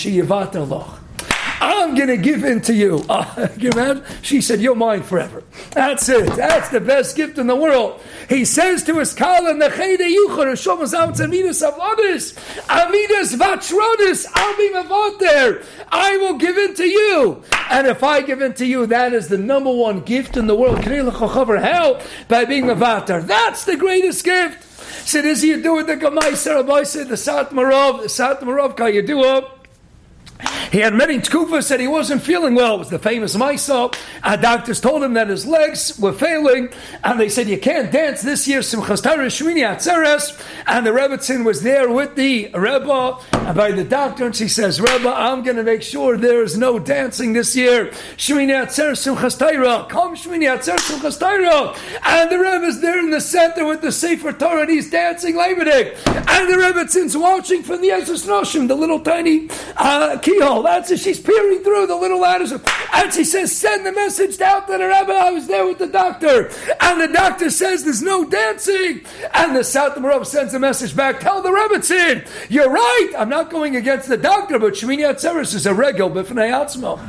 I'm 1.61 1.93
going 1.93 2.07
to 2.07 2.17
give 2.17 2.43
in 2.43 2.61
to 2.61 2.73
you. 2.73 3.05
Uh, 3.21 4.01
she 4.21 4.41
said, 4.41 4.61
You're 4.61 4.75
mine 4.75 5.03
forever. 5.03 5.43
That's 5.71 6.07
it. 6.09 6.35
That's 6.35 6.69
the 6.69 6.79
best 6.79 7.15
gift 7.15 7.37
in 7.37 7.47
the 7.47 7.55
world. 7.55 8.01
He 8.27 8.45
says 8.45 8.83
to 8.83 8.97
his 8.99 9.13
Kala, 9.13 9.53
Nechede 9.53 9.99
Yuchar, 9.99 10.53
Shomos 10.53 10.93
Out 10.93 11.15
Amidas 11.15 11.61
Avladis, 11.61 12.33
Amidas 12.65 13.35
Vatronis, 13.35 14.25
I'll 14.33 14.57
be 14.57 14.71
there. 15.19 15.63
I 15.89 16.17
will 16.17 16.37
give 16.37 16.57
in 16.57 16.73
to 16.75 16.85
you. 16.85 17.43
And 17.69 17.87
if 17.87 18.03
I 18.03 18.21
give 18.21 18.41
in 18.41 18.53
to 18.55 18.65
you, 18.65 18.85
that 18.87 19.13
is 19.13 19.27
the 19.27 19.37
number 19.37 19.71
one 19.71 20.01
gift 20.01 20.37
in 20.37 20.47
the 20.47 20.55
world. 20.55 20.83
How? 20.83 22.01
By 22.27 22.45
being 22.45 22.65
Mavatar. 22.65 23.25
That's 23.25 23.65
the 23.65 23.77
greatest 23.77 24.23
gift. 24.23 24.63
Said, 25.07 25.25
is 25.25 25.43
you 25.43 25.61
do 25.61 25.79
it 25.79 25.87
the 25.87 25.95
said 26.85 27.07
the 27.07 27.15
Satmar 27.15 27.71
Rov, 27.71 28.01
the 28.01 28.07
Satmar 28.07 28.57
Rov, 28.57 28.77
can 28.77 28.93
you 28.93 29.01
do 29.01 29.23
it? 29.23 29.45
He 30.71 30.79
had 30.79 30.93
many 30.93 31.17
tkufas 31.19 31.67
that 31.67 31.81
he 31.81 31.87
wasn't 31.87 32.21
feeling 32.21 32.55
well. 32.55 32.75
It 32.75 32.79
was 32.79 32.89
the 32.89 32.97
famous 32.97 33.35
Maisa. 33.35 33.93
Our 34.23 34.37
doctors 34.37 34.79
told 34.79 35.03
him 35.03 35.15
that 35.15 35.27
his 35.27 35.45
legs 35.45 35.99
were 35.99 36.13
failing, 36.13 36.69
and 37.03 37.19
they 37.19 37.27
said, 37.27 37.49
You 37.49 37.59
can't 37.59 37.91
dance 37.91 38.21
this 38.21 38.47
year, 38.47 38.61
Simchas 38.61 39.01
Shmini 39.01 39.67
Atzeres. 39.67 40.41
And 40.65 40.85
the 40.85 40.91
Rebbetzin 40.91 41.43
was 41.43 41.61
there 41.61 41.91
with 41.91 42.15
the 42.15 42.49
Rebbe, 42.53 43.17
and 43.33 43.57
by 43.57 43.71
the 43.71 43.83
doctor, 43.83 44.25
and 44.27 44.35
she 44.35 44.47
says, 44.47 44.79
Rebbe, 44.79 45.09
I'm 45.09 45.43
going 45.43 45.57
to 45.57 45.63
make 45.63 45.81
sure 45.81 46.15
there 46.15 46.41
is 46.41 46.57
no 46.57 46.79
dancing 46.79 47.33
this 47.33 47.53
year. 47.53 47.87
Shmini 48.15 48.53
Atzeres 48.53 49.13
Simchas. 49.13 49.89
Come 49.89 50.15
Shmini 50.15 50.47
Atzeres. 50.47 50.81
And 52.05 52.31
the 52.31 52.39
Rebbe's 52.39 52.79
there 52.79 52.99
in 52.99 53.09
the 53.09 53.19
center 53.19 53.65
with 53.65 53.81
the 53.81 53.91
Sefer 53.91 54.31
Torah, 54.31 54.61
and 54.61 54.69
he's 54.69 54.89
dancing 54.89 55.35
Leibniz. 55.35 55.99
And 56.05 56.49
the 56.49 56.55
Rebbetzins 56.55 57.19
watching 57.19 57.61
from 57.61 57.81
the 57.81 57.89
Noshim, 57.89 58.69
the 58.69 58.75
little 58.75 59.01
tiny 59.01 59.49
uh, 59.75 60.17
keyhole. 60.19 60.60
That's 60.61 60.91
it. 60.91 60.99
She's 60.99 61.19
peering 61.19 61.63
through 61.63 61.87
the 61.87 61.95
little 61.95 62.19
ladders. 62.19 62.51
And 62.51 63.13
she 63.13 63.23
says, 63.23 63.55
send 63.55 63.85
the 63.85 63.91
message 63.91 64.37
down 64.37 64.65
to 64.67 64.73
the 64.73 64.85
Rebbe. 64.85 65.13
I 65.13 65.31
was 65.31 65.47
there 65.47 65.65
with 65.65 65.79
the 65.79 65.87
doctor. 65.87 66.49
And 66.79 67.01
the 67.01 67.07
doctor 67.07 67.49
says, 67.49 67.83
there's 67.83 68.01
no 68.01 68.27
dancing. 68.29 69.05
And 69.33 69.55
the 69.55 69.63
South 69.63 69.97
Rebbe 69.97 70.25
sends 70.25 70.53
a 70.53 70.59
message 70.59 70.95
back. 70.95 71.19
Tell 71.19 71.41
the 71.41 71.51
Rebbe, 71.51 71.75
Tzin, 71.75 72.27
you're 72.49 72.69
right. 72.69 73.11
I'm 73.17 73.29
not 73.29 73.49
going 73.49 73.75
against 73.75 74.07
the 74.07 74.17
doctor, 74.17 74.59
but 74.59 74.73
Shemini 74.73 75.09
Atzeres 75.09 75.53
is 75.53 75.65
a 75.65 75.73
regal 75.73 76.09
b'fnei 76.09 76.51
atzmo. 76.51 76.99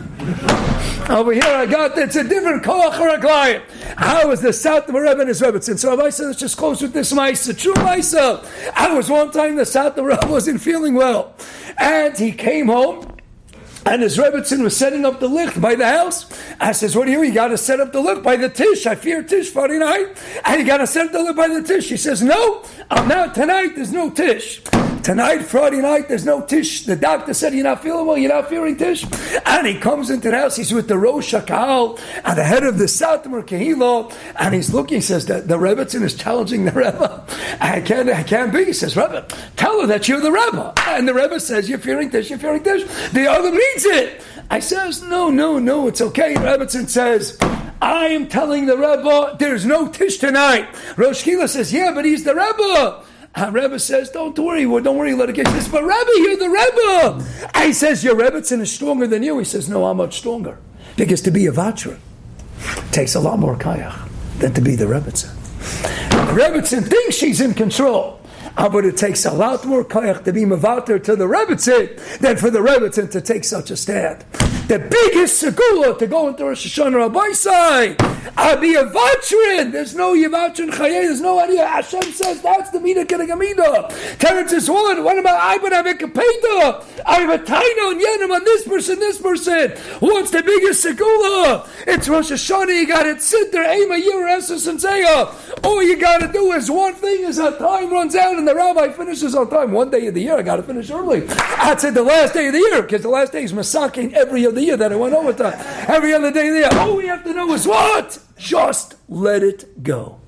Over 1.10 1.32
here, 1.32 1.42
I 1.44 1.66
got 1.66 1.98
it's 1.98 2.14
a 2.14 2.22
different 2.22 2.62
koach 2.62 2.98
or 2.98 3.08
a 3.08 3.20
client. 3.20 3.64
How 3.96 4.30
is 4.30 4.40
the 4.40 4.52
South 4.52 4.88
Rebbe 4.88 5.18
and 5.20 5.28
his 5.28 5.42
Rebbe? 5.42 5.60
So 5.60 6.00
I 6.00 6.10
said, 6.10 6.26
let's 6.26 6.38
just 6.38 6.56
close 6.56 6.80
with 6.80 6.92
this 6.92 7.12
Maisa. 7.12 7.58
True 7.58 7.74
Maisa. 7.74 8.46
I 8.74 8.94
was 8.94 9.10
one 9.10 9.32
time 9.32 9.56
the 9.56 9.66
South 9.66 9.98
Rebbe 9.98 10.26
wasn't 10.28 10.60
feeling 10.60 10.94
well. 10.94 11.34
And 11.76 12.16
he 12.16 12.30
came 12.32 12.68
home 12.68 13.11
and 13.84 14.02
his 14.02 14.16
Rebbetzin 14.16 14.62
was 14.62 14.76
setting 14.76 15.04
up 15.04 15.20
the 15.20 15.28
licht 15.28 15.60
by 15.60 15.74
the 15.74 15.86
house. 15.86 16.26
I 16.60 16.72
says, 16.72 16.96
what 16.96 17.06
do 17.06 17.12
you, 17.12 17.22
you 17.22 17.32
got 17.32 17.48
to 17.48 17.58
set 17.58 17.80
up 17.80 17.92
the 17.92 18.00
licht 18.00 18.22
by 18.22 18.36
the 18.36 18.48
tish. 18.48 18.86
I 18.86 18.94
fear 18.94 19.22
tish 19.22 19.50
Friday 19.50 19.78
night. 19.78 20.16
And 20.44 20.60
you 20.60 20.66
got 20.66 20.78
to 20.78 20.86
set 20.86 21.06
up 21.06 21.12
the 21.12 21.22
licht 21.22 21.36
by 21.36 21.48
the 21.48 21.62
tish. 21.62 21.88
He 21.88 21.96
says, 21.96 22.22
no, 22.22 22.64
I'm 22.90 23.08
not 23.08 23.34
tonight. 23.34 23.74
There's 23.74 23.92
no 23.92 24.10
tish. 24.10 24.62
Tonight, 25.02 25.40
Friday 25.40 25.78
night, 25.78 26.08
there's 26.08 26.24
no 26.24 26.42
tish. 26.42 26.84
The 26.84 26.94
doctor 26.94 27.34
said, 27.34 27.54
You're 27.54 27.64
not 27.64 27.82
feeling 27.82 28.06
well, 28.06 28.16
you're 28.16 28.32
not 28.32 28.48
feeling 28.48 28.76
tish. 28.76 29.04
And 29.44 29.66
he 29.66 29.76
comes 29.76 30.10
into 30.10 30.30
the 30.30 30.38
house, 30.38 30.54
he's 30.54 30.72
with 30.72 30.86
the 30.86 30.96
Rosh 30.96 31.34
Hakal 31.34 32.00
and 32.24 32.38
the 32.38 32.44
head 32.44 32.62
of 32.62 32.78
the 32.78 32.84
Satmar 32.84 33.42
Kehilo, 33.42 34.14
and 34.38 34.54
he's 34.54 34.72
looking, 34.72 34.98
he 34.98 35.00
says, 35.00 35.26
that 35.26 35.48
the 35.48 35.58
Rebbetzin 35.58 36.02
is 36.02 36.14
challenging 36.14 36.66
the 36.66 36.70
Rebbe. 36.70 37.26
I 37.60 37.80
can't, 37.80 38.08
I 38.10 38.22
can't 38.22 38.52
be. 38.52 38.66
He 38.66 38.72
says, 38.72 38.96
Rebbe, 38.96 39.26
tell 39.56 39.80
her 39.80 39.88
that 39.88 40.06
you're 40.06 40.20
the 40.20 40.30
Rebbe. 40.30 40.72
And 40.86 41.08
the 41.08 41.14
Rebbe 41.14 41.40
says, 41.40 41.68
You're 41.68 41.80
fearing 41.80 42.08
tish, 42.08 42.30
you're 42.30 42.38
fearing 42.38 42.62
tish. 42.62 42.84
The 43.10 43.26
other 43.26 43.50
means 43.50 43.84
it. 43.84 44.22
I 44.50 44.60
says, 44.60 45.02
No, 45.02 45.30
no, 45.30 45.58
no, 45.58 45.88
it's 45.88 46.00
okay. 46.00 46.34
Rebbetzin 46.34 46.88
says, 46.88 47.36
I 47.82 48.06
am 48.06 48.28
telling 48.28 48.66
the 48.66 48.76
Rebbe, 48.76 49.34
there's 49.40 49.66
no 49.66 49.88
tish 49.88 50.18
tonight. 50.18 50.68
Rosh 50.96 51.24
Kila 51.24 51.48
says, 51.48 51.72
Yeah, 51.72 51.90
but 51.92 52.04
he's 52.04 52.22
the 52.22 52.36
Rebbe. 52.36 53.02
Rebbe 53.36 53.78
says, 53.78 54.10
"Don't 54.10 54.38
worry, 54.38 54.64
don't 54.64 54.96
worry, 54.96 55.14
litigation." 55.14 55.52
This, 55.54 55.68
but 55.68 55.82
Rebbe, 55.82 56.10
you're 56.16 56.36
the 56.36 56.50
Rebbe. 56.50 57.24
He 57.66 57.72
says, 57.72 58.04
"Your 58.04 58.14
Rebbetzin 58.14 58.60
is 58.60 58.70
stronger 58.70 59.06
than 59.06 59.22
you." 59.22 59.38
He 59.38 59.44
says, 59.44 59.68
"No, 59.68 59.86
I'm 59.86 59.96
much 59.96 60.18
stronger 60.18 60.58
because 60.96 61.20
to 61.22 61.30
be 61.30 61.46
a 61.46 61.52
Vatra 61.52 61.96
takes 62.90 63.14
a 63.14 63.20
lot 63.20 63.38
more 63.38 63.56
kayach 63.56 64.08
than 64.38 64.52
to 64.54 64.60
be 64.60 64.76
the 64.76 64.84
Rebbetzin." 64.84 65.30
The 66.10 66.40
Rebbetzin 66.40 66.86
thinks 66.88 67.16
she's 67.16 67.40
in 67.40 67.54
control. 67.54 68.20
But 68.56 68.84
it 68.84 68.96
takes 68.96 69.24
a 69.24 69.32
lot 69.32 69.64
more 69.64 69.84
kayach 69.84 70.24
to 70.24 70.32
be 70.32 70.42
mavater 70.42 71.02
to 71.02 71.16
the 71.16 71.24
Rebbetzin 71.24 72.18
than 72.18 72.36
for 72.36 72.50
the 72.50 72.60
Rebbetzin 72.60 73.10
to 73.10 73.20
take 73.20 73.44
such 73.44 73.70
a 73.70 73.76
stand 73.76 74.24
the 74.72 74.78
biggest 74.78 75.42
segula 75.42 75.98
to 75.98 76.06
go 76.06 76.28
into 76.28 76.44
Rosh 76.44 76.66
Hashanah 76.66 76.96
Rabbi 76.96 78.12
I'll 78.36 78.58
be 78.58 78.74
a 78.74 78.84
Vatrin. 78.84 79.72
There's 79.72 79.94
no 79.94 80.14
Yavachin 80.14 80.70
Chaye. 80.70 81.02
There's 81.02 81.20
no 81.20 81.40
idea. 81.40 81.66
Hashem 81.66 82.02
says 82.04 82.40
that's 82.40 82.70
the 82.70 82.80
Mina 82.80 83.04
Kenegamida. 83.04 84.18
Terence 84.18 84.52
is 84.52 84.70
one. 84.70 85.04
What 85.04 85.18
about 85.18 85.38
I 85.40 85.58
would 85.58 85.72
have 85.72 85.86
a 85.86 85.92
Kapeda? 85.92 87.02
I 87.04 87.20
have 87.20 87.40
a 87.40 87.44
Taino 87.44 87.92
and 87.92 88.00
Yenim 88.00 88.34
on 88.34 88.44
this 88.44 88.66
person, 88.66 88.98
this 88.98 89.20
person. 89.20 89.72
What's 90.00 90.30
the 90.30 90.42
biggest 90.42 90.84
segula? 90.84 91.68
It's 91.86 92.08
Rosh 92.08 92.30
Hashanah. 92.30 92.74
You 92.74 92.86
got 92.86 93.02
to 93.02 93.20
sit 93.20 93.52
there, 93.52 93.70
aim 93.70 93.90
a 93.90 93.98
year, 93.98 94.26
and 94.28 94.42
say, 94.42 95.02
all 95.64 95.82
you 95.82 95.98
got 95.98 96.18
to 96.18 96.32
do 96.32 96.52
is 96.52 96.70
one 96.70 96.94
thing 96.94 97.24
is 97.24 97.38
our 97.38 97.56
time 97.58 97.90
runs 97.90 98.14
out 98.14 98.38
the 98.44 98.54
rabbi 98.54 98.90
finishes 98.90 99.34
on 99.34 99.48
time. 99.50 99.72
One 99.72 99.90
day 99.90 100.06
of 100.06 100.14
the 100.14 100.22
year, 100.22 100.38
I 100.38 100.42
got 100.42 100.56
to 100.56 100.62
finish 100.62 100.90
early. 100.90 101.20
That's 101.20 101.84
it, 101.84 101.94
the 101.94 102.02
last 102.02 102.34
day 102.34 102.46
of 102.46 102.52
the 102.52 102.58
year, 102.58 102.82
because 102.82 103.02
the 103.02 103.08
last 103.08 103.32
day 103.32 103.42
is 103.44 103.52
masaking 103.52 104.12
every 104.12 104.44
of 104.44 104.54
the 104.54 104.62
year 104.62 104.76
that 104.76 104.92
I 104.92 104.96
went 104.96 105.14
over 105.14 105.32
time. 105.32 105.54
Every 105.88 106.12
other 106.14 106.30
day 106.30 106.50
there. 106.50 106.72
All 106.78 106.96
we 106.96 107.06
have 107.06 107.24
to 107.24 107.32
know 107.32 107.52
is 107.52 107.66
what? 107.66 108.18
Just 108.36 108.96
let 109.08 109.42
it 109.42 109.82
go. 109.82 110.18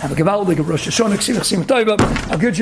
Have 0.00 0.12
a 0.12 0.14
Gavaldig 0.14 0.58
of 0.58 0.68
Rosh 0.68 0.88
Hashanah, 0.88 2.30
I'll 2.30 2.38
good 2.38 2.58